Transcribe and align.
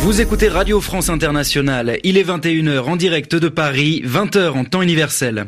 Vous 0.00 0.20
écoutez 0.20 0.48
Radio 0.48 0.80
France 0.80 1.10
Internationale. 1.10 1.98
Il 2.02 2.16
est 2.16 2.24
21h 2.24 2.80
en 2.84 2.96
direct 2.96 3.34
de 3.34 3.48
Paris, 3.48 4.02
20h 4.04 4.50
en 4.50 4.64
temps 4.64 4.82
universel. 4.82 5.46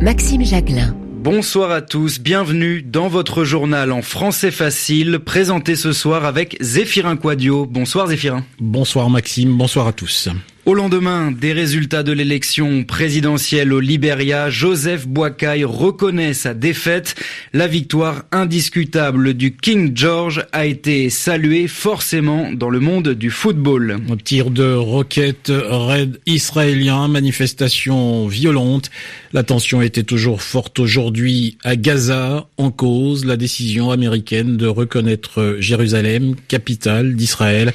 Maxime 0.00 0.44
Jacquelin. 0.44 0.94
Bonsoir 1.18 1.72
à 1.72 1.82
tous, 1.82 2.20
bienvenue 2.20 2.80
dans 2.80 3.08
votre 3.08 3.44
journal 3.44 3.90
en 3.90 4.02
français 4.02 4.52
facile, 4.52 5.18
présenté 5.18 5.74
ce 5.74 5.92
soir 5.92 6.24
avec 6.24 6.56
Zéphirin 6.60 7.16
Quadio. 7.16 7.66
Bonsoir 7.66 8.06
Zéphirin. 8.06 8.44
Bonsoir 8.60 9.10
Maxime, 9.10 9.56
bonsoir 9.56 9.88
à 9.88 9.92
tous. 9.92 10.28
Au 10.68 10.74
lendemain 10.74 11.32
des 11.32 11.54
résultats 11.54 12.02
de 12.02 12.12
l'élection 12.12 12.84
présidentielle 12.84 13.72
au 13.72 13.80
Liberia, 13.80 14.50
Joseph 14.50 15.08
Boakai 15.08 15.64
reconnaît 15.64 16.34
sa 16.34 16.52
défaite. 16.52 17.14
La 17.54 17.66
victoire 17.66 18.24
indiscutable 18.32 19.32
du 19.32 19.56
King 19.56 19.92
George 19.94 20.44
a 20.52 20.66
été 20.66 21.08
saluée 21.08 21.68
forcément 21.68 22.52
dans 22.52 22.68
le 22.68 22.80
monde 22.80 23.08
du 23.14 23.30
football. 23.30 23.96
Tir 24.22 24.50
de 24.50 24.74
roquettes, 24.74 25.50
raid 25.50 26.20
israélien, 26.26 27.08
manifestation 27.08 28.26
violente. 28.26 28.90
La 29.32 29.44
tension 29.44 29.80
était 29.80 30.02
toujours 30.02 30.42
forte 30.42 30.78
aujourd'hui 30.80 31.56
à 31.64 31.76
Gaza, 31.76 32.46
en 32.58 32.70
cause 32.70 33.24
la 33.24 33.38
décision 33.38 33.90
américaine 33.90 34.58
de 34.58 34.66
reconnaître 34.66 35.56
Jérusalem, 35.60 36.34
capitale 36.46 37.16
d'Israël, 37.16 37.72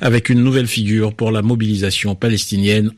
avec 0.00 0.28
une 0.28 0.44
nouvelle 0.44 0.68
figure 0.68 1.12
pour 1.12 1.32
la 1.32 1.42
mobilisation 1.42 2.14
palestinienne 2.14 2.35
palestinienne. 2.36 2.90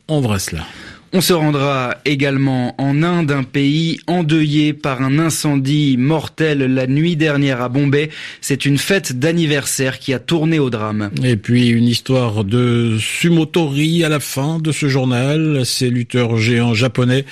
On 1.11 1.21
se 1.21 1.33
rendra 1.33 1.95
également 2.05 2.75
en 2.77 3.01
Inde, 3.01 3.31
un 3.31 3.43
pays 3.43 3.99
endeuillé 4.05 4.73
par 4.73 5.01
un 5.01 5.17
incendie 5.17 5.95
mortel 5.97 6.59
la 6.59 6.85
nuit 6.85 7.15
dernière 7.15 7.61
à 7.61 7.69
Bombay. 7.69 8.09
C'est 8.41 8.65
une 8.65 8.77
fête 8.77 9.17
d'anniversaire 9.17 9.97
qui 9.97 10.13
a 10.13 10.19
tourné 10.19 10.59
au 10.59 10.69
drame. 10.69 11.09
Et 11.23 11.35
puis 11.35 11.69
une 11.69 11.87
histoire 11.87 12.43
de 12.43 12.97
sumotori 12.99 14.03
à 14.03 14.09
la 14.09 14.19
fin 14.19 14.59
de 14.59 14.71
ce 14.71 14.87
journal. 14.87 15.65
Ces 15.65 15.89
lutteurs 15.89 16.37
géants 16.37 16.75
japonais, 16.75 17.25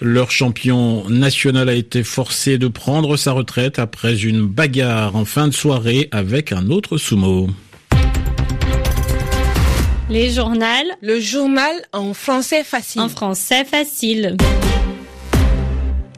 leur 0.00 0.30
champion 0.30 1.08
national 1.08 1.68
a 1.68 1.74
été 1.74 2.04
forcé 2.04 2.56
de 2.56 2.68
prendre 2.68 3.16
sa 3.16 3.32
retraite 3.32 3.80
après 3.80 4.22
une 4.22 4.46
bagarre 4.46 5.16
en 5.16 5.24
fin 5.24 5.48
de 5.48 5.54
soirée 5.54 6.08
avec 6.12 6.52
un 6.52 6.68
autre 6.68 6.98
sumo. 6.98 7.48
Les 10.10 10.30
journaux. 10.30 10.66
Le 11.00 11.18
journal 11.18 11.74
en 11.92 12.12
français 12.12 12.62
facile. 12.62 13.00
En 13.00 13.08
français 13.08 13.64
facile. 13.64 14.36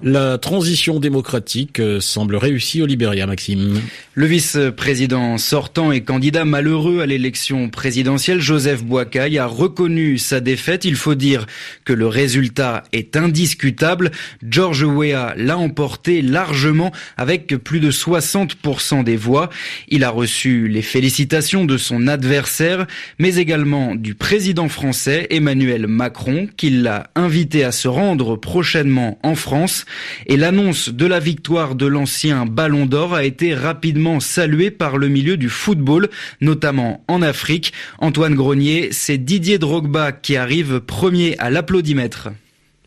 La 0.09 0.39
transition 0.39 1.01
démocratique 1.01 1.81
euh, 1.81 1.99
semble 1.99 2.37
réussie 2.37 2.81
au 2.81 2.87
Libéria, 2.87 3.27
Maxime. 3.27 3.81
Le 4.15 4.27
vice-président 4.27 5.37
sortant 5.37 5.91
et 5.91 6.03
candidat 6.03 6.45
malheureux 6.45 7.01
à 7.01 7.07
l'élection 7.07 7.71
présidentielle, 7.71 8.41
Joseph 8.41 8.85
Boakai, 8.85 9.37
a 9.37 9.47
reconnu 9.47 10.17
sa 10.19 10.39
défaite. 10.39 10.85
Il 10.85 10.95
faut 10.95 11.17
dire 11.17 11.47
que 11.85 11.93
le 11.93 12.07
résultat 12.07 12.85
est 12.93 13.17
indiscutable. 13.17 14.13
George 14.49 14.85
Weah 14.85 15.35
l'a 15.37 15.59
emporté 15.59 16.23
largement 16.23 16.93
avec 17.17 17.57
plus 17.57 17.81
de 17.81 17.91
60% 17.91 19.03
des 19.03 19.17
voix. 19.17 19.51
Il 19.89 20.05
a 20.05 20.11
reçu 20.11 20.69
les 20.69 20.83
félicitations 20.83 21.65
de 21.65 21.77
son 21.77 22.07
adversaire, 22.07 22.87
mais 23.19 23.35
également 23.35 23.97
du 23.97 24.15
président 24.15 24.69
français 24.69 25.27
Emmanuel 25.31 25.89
Macron, 25.89 26.47
qui 26.57 26.71
l'a 26.71 27.11
invité 27.17 27.65
à 27.65 27.73
se 27.73 27.89
rendre 27.89 28.37
prochainement 28.37 29.19
en 29.25 29.35
France 29.35 29.85
et 30.27 30.37
l'annonce 30.37 30.89
de 30.89 31.07
la 31.07 31.21
victoire 31.21 31.75
de 31.75 31.87
l'ancien 31.87 32.47
Ballon 32.47 32.87
d'Or 32.87 33.15
a 33.15 33.25
été 33.25 33.55
rapidement 33.55 34.21
saluée 34.21 34.71
par 34.71 34.97
le 34.97 35.09
milieu 35.09 35.37
du 35.37 35.49
football, 35.49 36.09
notamment 36.41 37.05
en 37.09 37.23
Afrique. 37.23 37.73
Antoine 37.99 38.35
Grenier, 38.35 38.89
c'est 38.93 39.19
Didier 39.19 39.59
Drogba 39.59 40.13
qui 40.13 40.37
arrive 40.37 40.81
premier 40.81 41.37
à 41.39 41.51
l'applaudimètre. 41.51 42.31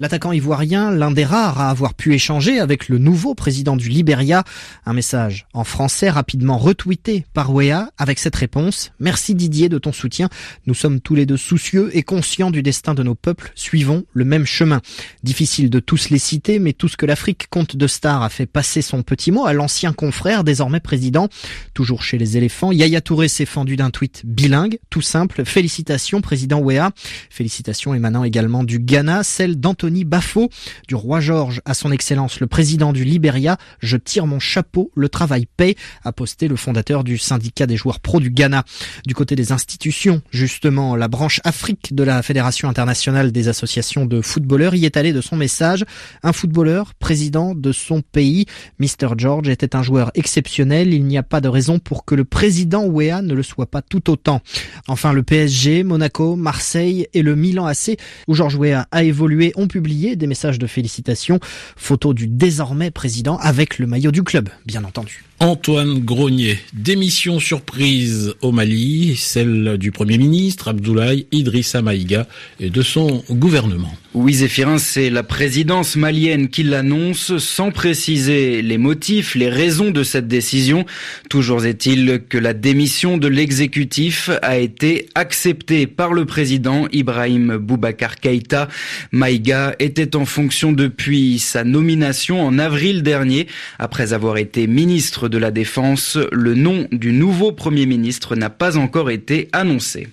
L'attaquant 0.01 0.31
ivoirien, 0.31 0.91
l'un 0.91 1.11
des 1.11 1.25
rares 1.25 1.59
à 1.59 1.69
avoir 1.69 1.93
pu 1.93 2.13
échanger 2.13 2.57
avec 2.57 2.87
le 2.87 2.99
nouveau 2.99 3.35
président 3.35 3.75
du 3.75 3.89
Liberia, 3.89 4.45
un 4.85 4.93
message 4.93 5.45
en 5.53 5.65
français 5.65 6.09
rapidement 6.09 6.57
retweeté 6.57 7.25
par 7.33 7.53
Wea 7.53 7.89
avec 7.97 8.17
cette 8.17 8.37
réponse 8.37 8.93
Merci 9.01 9.35
Didier 9.35 9.67
de 9.67 9.77
ton 9.77 9.91
soutien. 9.91 10.29
Nous 10.67 10.73
sommes 10.73 11.01
tous 11.01 11.15
les 11.15 11.25
deux 11.25 11.35
soucieux 11.35 11.89
et 11.91 12.03
conscients 12.03 12.49
du 12.49 12.63
destin 12.63 12.93
de 12.93 13.03
nos 13.03 13.13
peuples. 13.13 13.51
Suivons 13.55 14.05
le 14.13 14.23
même 14.23 14.45
chemin. 14.45 14.79
Difficile 15.23 15.69
de 15.69 15.81
tous 15.81 16.09
les 16.11 16.19
citer, 16.19 16.59
mais 16.59 16.71
tout 16.71 16.87
ce 16.87 16.95
que 16.95 17.05
l'Afrique 17.05 17.49
compte 17.49 17.75
de 17.75 17.87
stars 17.87 18.23
a 18.23 18.29
fait 18.29 18.45
passer 18.45 18.81
son 18.81 19.03
petit 19.03 19.31
mot 19.31 19.45
à 19.45 19.51
l'ancien 19.51 19.91
confrère, 19.91 20.45
désormais 20.45 20.79
président. 20.79 21.27
Toujours 21.73 22.03
chez 22.03 22.17
les 22.17 22.37
éléphants, 22.37 22.71
Yaya 22.71 23.01
Touré 23.01 23.27
s'est 23.27 23.45
fendu 23.45 23.75
d'un 23.75 23.89
tweet 23.89 24.21
bilingue, 24.23 24.79
tout 24.89 25.01
simple. 25.01 25.43
Félicitations, 25.43 26.21
président 26.21 26.61
Wea. 26.61 26.91
Félicitations 27.29 27.93
émanant 27.93 28.23
également 28.23 28.63
du 28.63 28.79
Ghana, 28.79 29.23
celle 29.23 29.59
d'Anthony 29.59 29.88
Anthony 29.89 30.05
Bafo, 30.05 30.49
du 30.87 30.93
roi 30.93 31.19
George 31.19 31.61
à 31.65 31.73
son 31.73 31.91
excellence 31.91 32.39
le 32.39 32.45
président 32.45 32.93
du 32.93 33.03
Liberia, 33.03 33.57
je 33.79 33.97
tire 33.97 34.27
mon 34.27 34.39
chapeau, 34.39 34.91
le 34.95 35.09
travail 35.09 35.47
paie, 35.57 35.75
a 36.03 36.11
posté 36.11 36.47
le 36.47 36.55
fondateur 36.55 37.03
du 37.03 37.17
syndicat 37.17 37.65
des 37.65 37.75
joueurs 37.75 37.99
pro 37.99 38.19
du 38.19 38.29
Ghana. 38.29 38.65
Du 39.07 39.15
côté 39.15 39.35
des 39.35 39.51
institutions, 39.51 40.21
justement, 40.29 40.95
la 40.95 41.07
branche 41.07 41.41
Afrique 41.43 41.95
de 41.95 42.03
la 42.03 42.21
Fédération 42.21 42.69
internationale 42.69 43.31
des 43.31 43.47
associations 43.47 44.05
de 44.05 44.21
footballeurs 44.21 44.75
y 44.75 44.85
est 44.85 44.95
allée 44.95 45.11
de 45.11 45.21
son 45.21 45.35
message. 45.35 45.83
Un 46.21 46.33
footballeur, 46.33 46.93
président 46.93 47.55
de 47.55 47.71
son 47.71 48.01
pays, 48.03 48.45
Mr. 48.77 49.15
George 49.17 49.49
était 49.49 49.75
un 49.75 49.81
joueur 49.81 50.11
exceptionnel, 50.13 50.93
il 50.93 51.03
n'y 51.05 51.17
a 51.17 51.23
pas 51.23 51.41
de 51.41 51.47
raison 51.47 51.79
pour 51.79 52.05
que 52.05 52.13
le 52.13 52.25
président 52.25 52.85
Wea 52.85 53.23
ne 53.23 53.33
le 53.33 53.41
soit 53.41 53.65
pas 53.65 53.81
tout 53.81 54.11
autant. 54.11 54.41
Enfin, 54.87 55.13
le 55.13 55.23
PSG, 55.23 55.83
Monaco, 55.83 56.35
Marseille 56.35 57.07
et 57.15 57.23
le 57.23 57.35
Milan 57.35 57.65
AC, 57.65 57.97
où 58.27 58.35
George 58.35 58.55
Wea 58.55 58.85
a 58.91 59.03
évolué, 59.03 59.51
ont 59.55 59.67
pu 59.67 59.78
publié 59.79 60.17
des 60.17 60.27
messages 60.27 60.59
de 60.59 60.67
félicitations, 60.67 61.39
photos 61.77 62.13
du 62.13 62.27
désormais 62.27 62.91
président 62.91 63.37
avec 63.37 63.79
le 63.79 63.87
maillot 63.87 64.11
du 64.11 64.23
club, 64.23 64.49
bien 64.65 64.83
entendu. 64.83 65.23
Antoine 65.41 65.99
Grenier, 65.99 66.59
démission 66.73 67.39
surprise 67.39 68.33
au 68.41 68.51
Mali, 68.51 69.15
celle 69.15 69.77
du 69.77 69.93
Premier 69.93 70.17
ministre 70.17 70.67
Abdoulaye 70.67 71.27
Idrissa 71.31 71.81
Maïga 71.81 72.27
et 72.59 72.69
de 72.69 72.81
son 72.81 73.23
gouvernement. 73.29 73.93
Oui, 74.13 74.33
Zéphirin, 74.33 74.79
c'est 74.79 75.09
la 75.09 75.23
présidence 75.23 75.95
malienne 75.95 76.49
qui 76.49 76.63
l'annonce 76.63 77.37
sans 77.37 77.71
préciser 77.71 78.61
les 78.61 78.77
motifs, 78.77 79.35
les 79.35 79.49
raisons 79.49 79.91
de 79.91 80.03
cette 80.03 80.27
décision. 80.27 80.85
Toujours 81.29 81.65
est-il 81.65 82.23
que 82.27 82.37
la 82.37 82.53
démission 82.53 83.17
de 83.17 83.27
l'exécutif 83.27 84.29
a 84.41 84.57
été 84.57 85.07
acceptée 85.15 85.87
par 85.87 86.11
le 86.11 86.25
président 86.25 86.87
Ibrahim 86.91 87.57
Boubacar 87.57 88.17
Keïta. 88.17 88.67
Maïga 89.13 89.75
était 89.79 90.17
en 90.17 90.25
fonction 90.25 90.73
depuis 90.73 91.39
sa 91.39 91.63
nomination 91.63 92.41
en 92.45 92.59
avril 92.59 93.03
dernier, 93.03 93.47
après 93.77 94.11
avoir 94.11 94.37
été 94.37 94.67
ministre 94.67 95.28
de 95.29 95.37
la 95.37 95.51
Défense, 95.51 96.17
le 96.31 96.55
nom 96.55 96.87
du 96.91 97.11
nouveau 97.11 97.51
Premier 97.51 97.85
ministre 97.85 98.35
n'a 98.35 98.49
pas 98.49 98.77
encore 98.77 99.09
été 99.09 99.47
annoncé. 99.51 100.07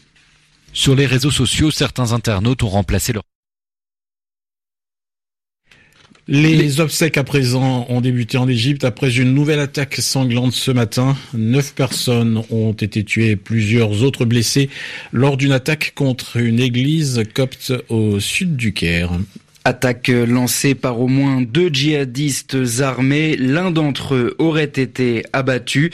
Sur 0.72 0.94
les 0.94 1.06
réseaux 1.06 1.30
sociaux, 1.30 1.70
certains 1.70 2.12
internautes 2.12 2.62
ont 2.62 2.68
remplacé 2.68 3.12
leur 3.12 3.22
les 6.28 6.80
obsèques 6.80 7.18
à 7.18 7.24
présent 7.24 7.86
ont 7.88 8.00
débuté 8.00 8.36
en 8.36 8.48
Égypte 8.48 8.84
après 8.84 9.16
une 9.16 9.32
nouvelle 9.32 9.60
attaque 9.60 9.94
sanglante 9.94 10.54
ce 10.54 10.72
matin. 10.72 11.16
Neuf 11.34 11.72
personnes 11.72 12.42
ont 12.50 12.72
été 12.72 13.04
tuées, 13.04 13.36
plusieurs 13.36 14.02
autres 14.02 14.24
blessées 14.24 14.68
lors 15.12 15.36
d'une 15.36 15.52
attaque 15.52 15.92
contre 15.94 16.38
une 16.38 16.58
église 16.58 17.22
copte 17.32 17.72
au 17.88 18.18
sud 18.18 18.56
du 18.56 18.72
Caire. 18.72 19.12
Attaque 19.68 20.12
lancée 20.28 20.76
par 20.76 21.00
au 21.00 21.08
moins 21.08 21.42
deux 21.42 21.70
djihadistes 21.70 22.56
armés. 22.78 23.34
L'un 23.36 23.72
d'entre 23.72 24.14
eux 24.14 24.36
aurait 24.38 24.62
été 24.62 25.24
abattu. 25.32 25.90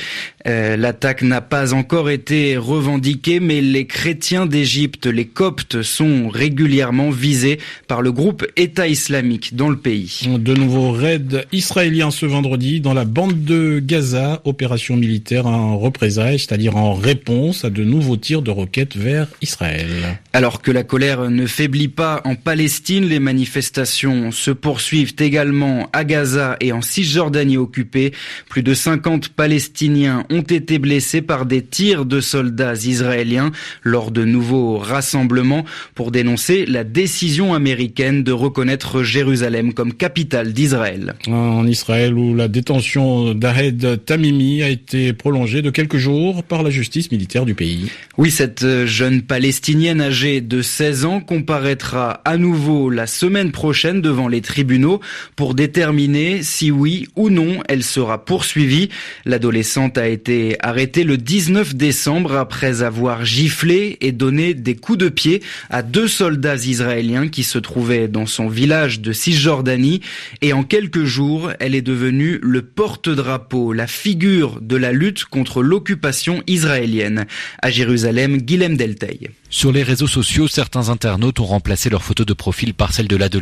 Euh, 0.47 0.77
l'attaque 0.77 1.23
n'a 1.23 1.41
pas 1.41 1.73
encore 1.73 2.11
été 2.11 2.59
revendiquée, 2.59 3.41
mais 3.41 3.63
les 3.63 3.87
chrétiens 3.87 4.45
d'Égypte, 4.45 5.07
les 5.07 5.25
coptes, 5.25 5.81
sont 5.81 6.29
régulièrement 6.29 7.09
visés 7.09 7.61
par 7.89 8.03
le 8.03 8.13
groupe 8.13 8.47
État 8.57 8.89
islamique 8.89 9.57
dans 9.57 9.71
le 9.71 9.79
pays. 9.79 10.29
De 10.29 10.53
nouveaux 10.53 10.91
raids 10.91 11.47
israéliens 11.51 12.11
ce 12.11 12.27
vendredi 12.27 12.81
dans 12.81 12.93
la 12.93 13.07
bande 13.07 13.43
de 13.43 13.83
Gaza, 13.83 14.43
opération 14.45 14.99
militaire 14.99 15.47
en 15.47 15.79
représailles, 15.79 16.39
c'est-à-dire 16.39 16.77
en 16.77 16.93
réponse 16.93 17.65
à 17.65 17.71
de 17.71 17.85
nouveaux 17.85 18.19
tirs 18.19 18.43
de 18.43 18.51
roquettes 18.51 18.99
vers 18.99 19.29
Israël. 19.41 19.89
Alors 20.35 20.61
que 20.61 20.71
la 20.71 20.83
colère 20.83 21.31
ne 21.31 21.47
faiblit 21.47 21.89
pas 21.89 22.21
en 22.27 22.35
Palestine, 22.35 23.07
les 23.07 23.19
manifestants 23.19 23.62
manifestations 23.63 24.33
se 24.33 24.51
poursuivent 24.51 25.15
également 25.21 25.89
à 25.93 26.03
Gaza 26.03 26.57
et 26.61 26.73
en 26.73 26.83
Cisjordanie 26.83 27.57
occupée. 27.57 28.13
Plus 28.49 28.65
de 28.65 28.75
50 28.75 29.29
Palestiniens 29.29 30.25
ont 30.31 30.43
été 30.43 30.81
blessés 30.81 31.23
par 31.23 31.47
des 31.47 31.63
tirs 31.63 32.05
de 32.05 32.21
soldats 32.21 32.75
israéliens 32.75 33.53
lors 33.85 34.11
de 34.11 34.25
nouveaux 34.25 34.79
rassemblements 34.79 35.65
pour 35.95 36.11
dénoncer 36.11 36.67
la 36.67 36.83
décision 36.83 37.55
américaine 37.55 38.25
de 38.25 38.33
reconnaître 38.33 39.05
Jérusalem 39.05 39.75
comme 39.75 39.95
capitale 39.95 40.53
d'Israël. 40.53 41.15
En 41.29 41.65
Israël 41.65 42.15
où 42.15 42.35
la 42.35 42.49
détention 42.49 43.33
d'Ahed 43.33 44.05
Tamimi 44.05 44.65
a 44.65 44.69
été 44.71 45.13
prolongée 45.13 45.63
de 45.63 45.71
quelques 45.71 45.99
jours 45.99 46.43
par 46.43 46.65
la 46.65 46.71
justice 46.71 47.13
militaire 47.13 47.45
du 47.45 47.55
pays. 47.55 47.93
Oui, 48.19 48.33
cette 48.33 48.87
jeune 48.87 49.23
palestinienne 49.23 50.01
âgée 50.01 50.41
de 50.41 50.63
16 50.63 51.05
ans 51.05 51.21
comparaîtra 51.21 52.21
à 52.25 52.37
nouveau 52.37 52.91
la 52.91 53.07
semaine 53.07 53.52
prochaine 53.53 54.01
devant 54.01 54.27
les 54.27 54.41
tribunaux 54.41 55.01
pour 55.37 55.55
déterminer 55.55 56.43
si 56.43 56.71
oui 56.71 57.07
ou 57.15 57.31
non 57.31 57.63
elle 57.69 57.85
sera 57.85 58.25
poursuivie. 58.25 58.89
L'adolescente 59.25 59.99
a 59.99 60.09
été 60.09 60.57
arrêtée 60.61 61.05
le 61.05 61.17
19 61.17 61.75
décembre 61.75 62.35
après 62.35 62.83
avoir 62.83 63.25
giflé 63.25 63.99
et 64.01 64.13
donné 64.13 64.55
des 64.55 64.75
coups 64.75 64.99
de 64.99 65.09
pied 65.09 65.43
à 65.71 65.83
deux 65.83 66.09
soldats 66.09 66.57
israéliens 66.57 67.29
qui 67.29 67.45
se 67.45 67.59
trouvaient 67.59 68.09
dans 68.09 68.27
son 68.27 68.49
village 68.49 69.01
de 69.01 69.13
Cisjordanie 69.13 70.01
et 70.41 70.53
en 70.53 70.65
quelques 70.65 71.05
jours, 71.05 71.53
elle 71.61 71.75
est 71.75 71.83
devenue 71.83 72.39
le 72.43 72.63
porte-drapeau, 72.63 73.73
la 73.73 73.87
figure 73.87 74.61
de 74.61 74.77
la 74.77 74.93
lutte 74.93 75.25
contre 75.25 75.63
l'occupation 75.63 76.43
israélienne. 76.47 77.27
À 77.61 77.71
Jérusalem, 77.71 78.39
Guilhem 78.39 78.77
Delteil. 78.77 79.31
Sur 79.51 79.71
les 79.71 79.83
réseaux 79.83 80.07
sociaux, 80.07 80.49
certains 80.49 80.89
internautes 80.89 81.39
ont 81.41 81.45
remplacé 81.45 81.91
leur 81.91 82.03
photo 82.03 82.25
de 82.25 82.33
profil 82.33 82.73
par 82.73 82.93
celle 82.93 83.07
de 83.07 83.17
l'adolescente, 83.17 83.42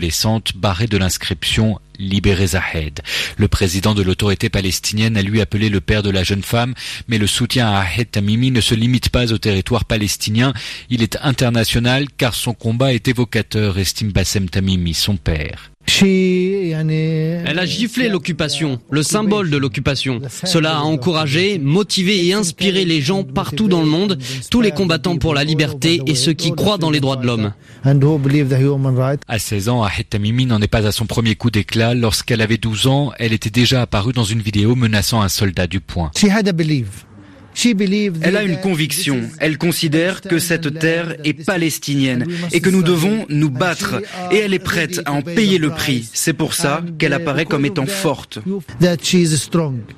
barrée 0.54 0.86
de 0.86 0.96
l'inscription 0.96 1.78
Libérez 1.98 2.48
Zahed. 2.48 3.00
Le 3.36 3.48
président 3.48 3.94
de 3.94 4.02
l'autorité 4.02 4.48
palestinienne 4.48 5.16
a 5.16 5.22
lui 5.22 5.40
appelé 5.40 5.68
le 5.68 5.80
père 5.80 6.02
de 6.02 6.10
la 6.10 6.24
jeune 6.24 6.42
femme, 6.42 6.74
mais 7.08 7.18
le 7.18 7.26
soutien 7.26 7.68
à 7.68 7.80
Ahed 7.80 8.10
Tamimi 8.10 8.50
ne 8.50 8.60
se 8.60 8.74
limite 8.74 9.10
pas 9.10 9.32
au 9.32 9.38
territoire 9.38 9.84
palestinien, 9.84 10.52
il 10.88 11.02
est 11.02 11.18
international 11.22 12.06
car 12.16 12.34
son 12.34 12.54
combat 12.54 12.94
est 12.94 13.08
évocateur, 13.08 13.78
estime 13.78 14.12
Bassem 14.12 14.48
Tamimi, 14.48 14.94
son 14.94 15.16
père. 15.16 15.69
Elle 17.44 17.58
a 17.58 17.66
giflé 17.66 18.08
l'occupation, 18.08 18.78
le 18.90 19.02
symbole 19.02 19.50
de 19.50 19.56
l'occupation. 19.56 20.20
Cela 20.44 20.78
a 20.78 20.80
encouragé, 20.82 21.58
motivé 21.58 22.26
et 22.26 22.32
inspiré 22.32 22.84
les 22.84 23.00
gens 23.00 23.24
partout 23.24 23.66
dans 23.66 23.80
le 23.80 23.88
monde, 23.88 24.18
tous 24.50 24.60
les 24.60 24.70
combattants 24.70 25.16
pour 25.16 25.34
la 25.34 25.42
liberté 25.42 26.00
et 26.06 26.14
ceux 26.14 26.32
qui 26.32 26.52
croient 26.52 26.78
dans 26.78 26.90
les 26.90 27.00
droits 27.00 27.16
de 27.16 27.26
l'homme. 27.26 27.52
À 29.26 29.38
16 29.38 29.68
ans, 29.68 29.82
Ahed 29.82 30.08
Tamimi 30.08 30.46
n'en 30.46 30.60
est 30.60 30.68
pas 30.68 30.86
à 30.86 30.92
son 30.92 31.06
premier 31.06 31.34
coup 31.34 31.50
d'éclat. 31.50 31.94
Lorsqu'elle 31.94 32.40
avait 32.40 32.56
12 32.56 32.86
ans, 32.86 33.12
elle 33.18 33.32
était 33.32 33.50
déjà 33.50 33.82
apparue 33.82 34.12
dans 34.12 34.24
une 34.24 34.40
vidéo 34.40 34.76
menaçant 34.76 35.20
un 35.20 35.28
soldat 35.28 35.66
du 35.66 35.80
poing. 35.80 36.10
Elle 38.22 38.36
a 38.36 38.42
une 38.42 38.60
conviction. 38.60 39.20
Elle 39.38 39.58
considère 39.58 40.20
que 40.20 40.38
cette 40.38 40.78
terre 40.78 41.16
est 41.24 41.34
palestinienne 41.34 42.26
et 42.52 42.60
que 42.60 42.70
nous 42.70 42.82
devons 42.82 43.26
nous 43.28 43.50
battre. 43.50 44.00
Et 44.30 44.38
elle 44.38 44.54
est 44.54 44.58
prête 44.58 45.00
à 45.04 45.12
en 45.12 45.22
payer 45.22 45.58
le 45.58 45.70
prix. 45.70 46.08
C'est 46.12 46.32
pour 46.32 46.54
ça 46.54 46.82
qu'elle 46.98 47.12
apparaît 47.12 47.46
comme 47.46 47.64
étant 47.64 47.86
forte. 47.86 48.38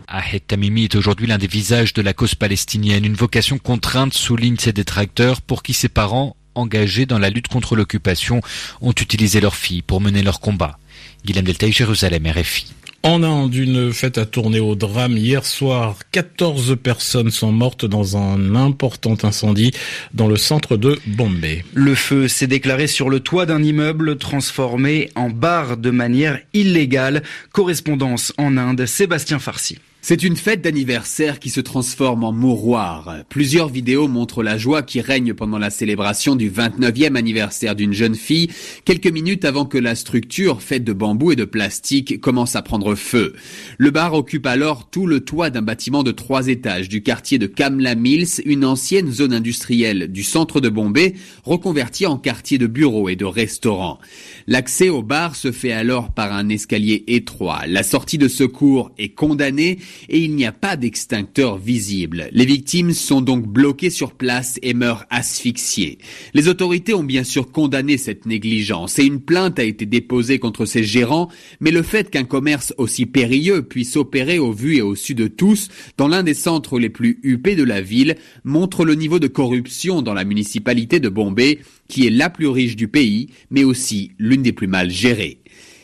Ahed 0.08 0.46
Tamimi 0.46 0.84
est 0.84 0.94
aujourd'hui 0.94 1.26
l'un 1.26 1.38
des 1.38 1.46
visages 1.46 1.92
de 1.92 2.02
la 2.02 2.12
cause 2.12 2.34
palestinienne. 2.34 3.04
Une 3.04 3.14
vocation 3.14 3.58
contrainte 3.58 4.14
souligne 4.14 4.56
ses 4.58 4.72
détracteurs 4.72 5.40
pour 5.40 5.62
qui 5.62 5.72
ses 5.72 5.88
parents, 5.88 6.36
engagés 6.54 7.06
dans 7.06 7.18
la 7.18 7.30
lutte 7.30 7.48
contre 7.48 7.76
l'occupation, 7.76 8.40
ont 8.80 8.92
utilisé 8.92 9.40
leur 9.40 9.54
fille 9.54 9.82
pour 9.82 10.00
mener 10.00 10.22
leur 10.22 10.40
combat. 10.40 10.78
Guillaume 11.24 11.44
Deltaï, 11.44 11.72
Jérusalem, 11.72 12.26
RFI. 12.26 12.72
En 13.04 13.24
Inde, 13.24 13.54
une 13.56 13.92
fête 13.92 14.16
a 14.16 14.26
tourné 14.26 14.60
au 14.60 14.76
drame 14.76 15.16
hier 15.16 15.44
soir. 15.44 15.98
14 16.12 16.76
personnes 16.80 17.32
sont 17.32 17.50
mortes 17.50 17.84
dans 17.84 18.16
un 18.16 18.54
important 18.54 19.16
incendie 19.24 19.72
dans 20.14 20.28
le 20.28 20.36
centre 20.36 20.76
de 20.76 20.96
Bombay. 21.06 21.64
Le 21.74 21.96
feu 21.96 22.28
s'est 22.28 22.46
déclaré 22.46 22.86
sur 22.86 23.10
le 23.10 23.18
toit 23.18 23.44
d'un 23.44 23.60
immeuble 23.60 24.18
transformé 24.18 25.10
en 25.16 25.30
bar 25.30 25.78
de 25.78 25.90
manière 25.90 26.38
illégale. 26.54 27.24
Correspondance 27.50 28.32
en 28.38 28.56
Inde, 28.56 28.86
Sébastien 28.86 29.40
Farsi. 29.40 29.78
C'est 30.04 30.24
une 30.24 30.34
fête 30.34 30.62
d'anniversaire 30.62 31.38
qui 31.38 31.48
se 31.48 31.60
transforme 31.60 32.24
en 32.24 32.32
mouroir. 32.32 33.18
Plusieurs 33.28 33.68
vidéos 33.68 34.08
montrent 34.08 34.42
la 34.42 34.58
joie 34.58 34.82
qui 34.82 35.00
règne 35.00 35.32
pendant 35.32 35.58
la 35.58 35.70
célébration 35.70 36.34
du 36.34 36.50
29e 36.50 37.14
anniversaire 37.14 37.76
d'une 37.76 37.92
jeune 37.92 38.16
fille, 38.16 38.50
quelques 38.84 39.06
minutes 39.06 39.44
avant 39.44 39.64
que 39.64 39.78
la 39.78 39.94
structure, 39.94 40.60
faite 40.60 40.82
de 40.82 40.92
bambou 40.92 41.30
et 41.30 41.36
de 41.36 41.44
plastique, 41.44 42.20
commence 42.20 42.56
à 42.56 42.62
prendre 42.62 42.96
feu. 42.96 43.34
Le 43.78 43.92
bar 43.92 44.14
occupe 44.14 44.46
alors 44.46 44.90
tout 44.90 45.06
le 45.06 45.20
toit 45.20 45.50
d'un 45.50 45.62
bâtiment 45.62 46.02
de 46.02 46.10
trois 46.10 46.48
étages 46.48 46.88
du 46.88 47.04
quartier 47.04 47.38
de 47.38 47.46
Kamla 47.46 47.94
Mills, 47.94 48.42
une 48.44 48.64
ancienne 48.64 49.12
zone 49.12 49.32
industrielle 49.32 50.10
du 50.10 50.24
centre 50.24 50.60
de 50.60 50.68
Bombay, 50.68 51.14
reconvertie 51.44 52.06
en 52.06 52.18
quartier 52.18 52.58
de 52.58 52.66
bureaux 52.66 53.08
et 53.08 53.14
de 53.14 53.24
restaurants. 53.24 54.00
L'accès 54.48 54.88
au 54.88 55.04
bar 55.04 55.36
se 55.36 55.52
fait 55.52 55.70
alors 55.70 56.10
par 56.12 56.32
un 56.32 56.48
escalier 56.48 57.04
étroit. 57.06 57.60
La 57.68 57.84
sortie 57.84 58.18
de 58.18 58.26
secours 58.26 58.90
est 58.98 59.10
condamnée 59.10 59.78
et 60.08 60.20
il 60.20 60.34
n'y 60.34 60.46
a 60.46 60.52
pas 60.52 60.76
d'extincteur 60.76 61.58
visible. 61.58 62.28
Les 62.32 62.44
victimes 62.44 62.92
sont 62.92 63.20
donc 63.20 63.46
bloquées 63.46 63.90
sur 63.90 64.12
place 64.12 64.58
et 64.62 64.74
meurent 64.74 65.04
asphyxiées. 65.10 65.98
Les 66.34 66.48
autorités 66.48 66.94
ont 66.94 67.04
bien 67.04 67.24
sûr 67.24 67.50
condamné 67.50 67.96
cette 67.96 68.26
négligence 68.26 68.98
et 68.98 69.04
une 69.04 69.20
plainte 69.20 69.58
a 69.58 69.64
été 69.64 69.86
déposée 69.86 70.38
contre 70.38 70.66
ces 70.66 70.84
gérants, 70.84 71.28
mais 71.60 71.70
le 71.70 71.82
fait 71.82 72.10
qu'un 72.10 72.24
commerce 72.24 72.74
aussi 72.78 73.06
périlleux 73.06 73.62
puisse 73.62 73.96
opérer 73.96 74.38
au 74.38 74.52
vu 74.52 74.76
et 74.76 74.82
au 74.82 74.94
su 74.94 75.14
de 75.14 75.28
tous 75.28 75.68
dans 75.96 76.08
l'un 76.08 76.22
des 76.22 76.34
centres 76.34 76.78
les 76.78 76.90
plus 76.90 77.18
huppés 77.22 77.56
de 77.56 77.64
la 77.64 77.80
ville 77.80 78.16
montre 78.44 78.84
le 78.84 78.94
niveau 78.94 79.18
de 79.18 79.26
corruption 79.26 80.02
dans 80.02 80.14
la 80.14 80.24
municipalité 80.24 81.00
de 81.00 81.08
Bombay, 81.08 81.58
qui 81.88 82.06
est 82.06 82.10
la 82.10 82.30
plus 82.30 82.48
riche 82.48 82.76
du 82.76 82.88
pays, 82.88 83.28
mais 83.50 83.64
aussi 83.64 84.12
l'une 84.18 84.42
des 84.42 84.52
plus 84.52 84.66
mal 84.66 84.90
gérées. 84.90 85.38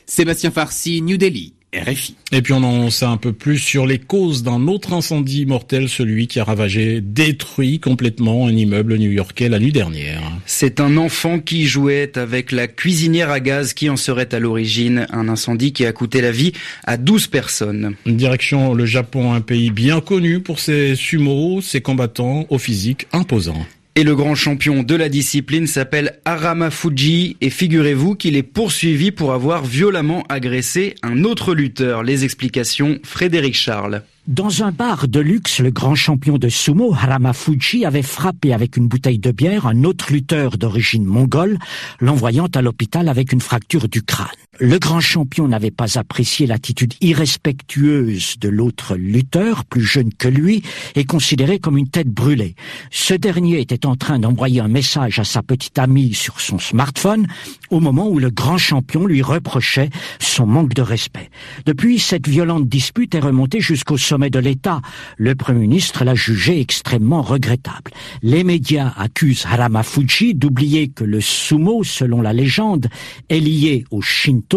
Sébastien 0.06 0.50
Farsi, 0.50 1.02
New 1.02 1.18
Delhi. 1.18 1.54
RFI. 1.74 2.16
Et 2.32 2.40
puis 2.40 2.54
on 2.54 2.62
en 2.62 2.90
sait 2.90 3.04
un 3.04 3.18
peu 3.18 3.32
plus 3.32 3.58
sur 3.58 3.86
les 3.86 3.98
causes 3.98 4.42
d'un 4.42 4.68
autre 4.68 4.94
incendie 4.94 5.44
mortel, 5.44 5.88
celui 5.88 6.26
qui 6.26 6.40
a 6.40 6.44
ravagé, 6.44 7.00
détruit 7.02 7.78
complètement 7.78 8.46
un 8.46 8.52
immeuble 8.52 8.96
new-yorkais 8.96 9.48
la 9.48 9.58
nuit 9.58 9.72
dernière. 9.72 10.22
C'est 10.46 10.80
un 10.80 10.96
enfant 10.96 11.38
qui 11.38 11.66
jouait 11.66 12.16
avec 12.16 12.52
la 12.52 12.68
cuisinière 12.68 13.30
à 13.30 13.40
gaz 13.40 13.74
qui 13.74 13.90
en 13.90 13.96
serait 13.96 14.34
à 14.34 14.38
l'origine. 14.38 15.06
Un 15.10 15.28
incendie 15.28 15.72
qui 15.72 15.84
a 15.84 15.92
coûté 15.92 16.20
la 16.22 16.32
vie 16.32 16.52
à 16.84 16.96
12 16.96 17.26
personnes. 17.26 17.96
Direction 18.06 18.72
le 18.72 18.86
Japon, 18.86 19.32
un 19.34 19.42
pays 19.42 19.70
bien 19.70 20.00
connu 20.00 20.40
pour 20.40 20.60
ses 20.60 20.96
sumo, 20.96 21.60
ses 21.60 21.82
combattants 21.82 22.46
au 22.48 22.58
physique 22.58 23.06
imposant. 23.12 23.66
Et 23.94 24.04
le 24.04 24.14
grand 24.14 24.34
champion 24.34 24.82
de 24.82 24.94
la 24.94 25.08
discipline 25.08 25.66
s'appelle 25.66 26.20
Arama 26.24 26.70
Fuji 26.70 27.36
et 27.40 27.50
figurez-vous 27.50 28.14
qu'il 28.14 28.36
est 28.36 28.44
poursuivi 28.44 29.10
pour 29.10 29.32
avoir 29.32 29.64
violemment 29.64 30.24
agressé 30.28 30.94
un 31.02 31.24
autre 31.24 31.54
lutteur. 31.54 32.04
Les 32.04 32.24
explications, 32.24 33.00
Frédéric 33.02 33.54
Charles. 33.54 34.02
Dans 34.28 34.62
un 34.62 34.72
bar 34.72 35.08
de 35.08 35.20
luxe, 35.20 35.58
le 35.60 35.70
grand 35.70 35.94
champion 35.94 36.36
de 36.36 36.50
sumo, 36.50 36.92
Harama 36.92 37.32
Fuji, 37.32 37.86
avait 37.86 38.02
frappé 38.02 38.52
avec 38.52 38.76
une 38.76 38.86
bouteille 38.86 39.18
de 39.18 39.32
bière 39.32 39.66
un 39.66 39.84
autre 39.84 40.12
lutteur 40.12 40.58
d'origine 40.58 41.06
mongole, 41.06 41.58
l'envoyant 41.98 42.48
à 42.54 42.60
l'hôpital 42.60 43.08
avec 43.08 43.32
une 43.32 43.40
fracture 43.40 43.88
du 43.88 44.02
crâne. 44.02 44.28
Le 44.60 44.80
grand 44.80 44.98
champion 44.98 45.46
n'avait 45.46 45.70
pas 45.70 46.00
apprécié 46.00 46.48
l'attitude 46.48 46.94
irrespectueuse 47.00 48.40
de 48.40 48.48
l'autre 48.48 48.96
lutteur, 48.96 49.64
plus 49.64 49.84
jeune 49.84 50.12
que 50.12 50.26
lui, 50.26 50.64
et 50.96 51.04
considéré 51.04 51.60
comme 51.60 51.78
une 51.78 51.88
tête 51.88 52.08
brûlée. 52.08 52.56
Ce 52.90 53.14
dernier 53.14 53.60
était 53.60 53.86
en 53.86 53.94
train 53.94 54.18
d'envoyer 54.18 54.60
un 54.60 54.66
message 54.66 55.20
à 55.20 55.24
sa 55.24 55.44
petite 55.44 55.78
amie 55.78 56.12
sur 56.12 56.40
son 56.40 56.58
smartphone 56.58 57.28
au 57.70 57.78
moment 57.78 58.08
où 58.08 58.18
le 58.18 58.30
grand 58.30 58.58
champion 58.58 59.06
lui 59.06 59.22
reprochait 59.22 59.90
son 60.18 60.46
manque 60.46 60.74
de 60.74 60.82
respect. 60.82 61.30
Depuis, 61.64 62.00
cette 62.00 62.26
violente 62.26 62.68
dispute 62.68 63.14
est 63.14 63.20
remontée 63.20 63.60
jusqu'au 63.60 63.96
sommet 63.96 64.30
de 64.30 64.40
l'État. 64.40 64.80
Le 65.18 65.36
Premier 65.36 65.60
ministre 65.60 66.02
l'a 66.02 66.16
jugé 66.16 66.58
extrêmement 66.60 67.22
regrettable. 67.22 67.92
Les 68.22 68.42
médias 68.42 68.92
accusent 68.96 69.46
Harama 69.46 69.84
Fuji 69.84 70.34
d'oublier 70.34 70.88
que 70.88 71.04
le 71.04 71.20
sumo, 71.20 71.84
selon 71.84 72.22
la 72.22 72.32
légende, 72.32 72.88
est 73.28 73.38
lié 73.38 73.84
au 73.92 74.00
Shinto, 74.00 74.47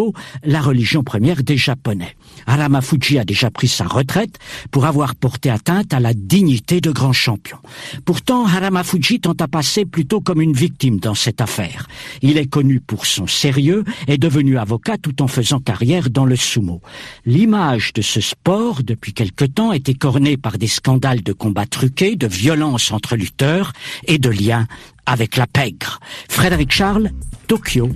la 0.43 0.61
religion 0.61 1.03
première 1.03 1.43
des 1.43 1.57
Japonais. 1.57 2.15
Harama 2.47 2.81
Fuji 2.81 3.19
a 3.19 3.25
déjà 3.25 3.51
pris 3.51 3.67
sa 3.67 3.85
retraite 3.85 4.37
pour 4.71 4.85
avoir 4.85 5.15
porté 5.15 5.49
atteinte 5.49 5.93
à 5.93 5.99
la 5.99 6.13
dignité 6.13 6.81
de 6.81 6.91
grand 6.91 7.13
champion. 7.13 7.57
Pourtant, 8.05 8.45
Harama 8.45 8.83
Fuji 8.83 9.19
tente 9.19 9.41
à 9.41 9.47
passer 9.47 9.85
plutôt 9.85 10.21
comme 10.21 10.41
une 10.41 10.53
victime 10.53 10.99
dans 10.99 11.15
cette 11.15 11.41
affaire. 11.41 11.87
Il 12.21 12.37
est 12.37 12.47
connu 12.47 12.79
pour 12.79 13.05
son 13.05 13.27
sérieux 13.27 13.83
et 14.07 14.17
devenu 14.17 14.57
avocat 14.57 14.97
tout 14.97 15.21
en 15.21 15.27
faisant 15.27 15.59
carrière 15.59 16.09
dans 16.09 16.25
le 16.25 16.35
sumo. 16.35 16.81
L'image 17.25 17.93
de 17.93 18.01
ce 18.01 18.21
sport, 18.21 18.83
depuis 18.83 19.13
quelque 19.13 19.45
temps, 19.45 19.73
était 19.73 19.93
cornée 19.93 20.37
par 20.37 20.57
des 20.57 20.67
scandales 20.67 21.23
de 21.23 21.33
combats 21.33 21.65
truqués, 21.65 22.15
de 22.15 22.27
violence 22.27 22.91
entre 22.91 23.15
lutteurs 23.15 23.73
et 24.07 24.17
de 24.17 24.29
liens 24.29 24.67
avec 25.05 25.37
la 25.37 25.47
pègre. 25.47 25.99
Frédéric 26.29 26.71
Charles, 26.71 27.11
Tokyo, 27.47 27.89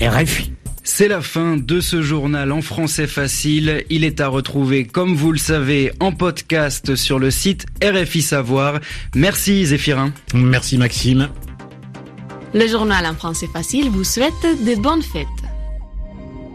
RFI. 0.00 0.52
C'est 0.84 1.06
la 1.06 1.20
fin 1.20 1.56
de 1.56 1.80
ce 1.80 2.02
journal 2.02 2.50
en 2.50 2.60
français 2.60 3.06
facile. 3.06 3.84
Il 3.88 4.02
est 4.02 4.20
à 4.20 4.26
retrouver, 4.26 4.84
comme 4.84 5.14
vous 5.14 5.30
le 5.30 5.38
savez, 5.38 5.92
en 6.00 6.10
podcast 6.10 6.96
sur 6.96 7.20
le 7.20 7.30
site 7.30 7.66
RFI 7.82 8.20
Savoir. 8.20 8.80
Merci 9.14 9.64
Zéphirin. 9.64 10.12
Merci 10.34 10.78
Maxime. 10.78 11.28
Le 12.52 12.66
journal 12.66 13.06
en 13.06 13.14
français 13.14 13.46
facile 13.52 13.90
vous 13.90 14.04
souhaite 14.04 14.32
de 14.42 14.74
bonnes 14.74 15.02
fêtes. 15.02 15.41